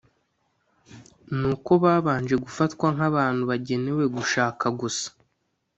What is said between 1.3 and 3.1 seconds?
ni uko babanje gufatwa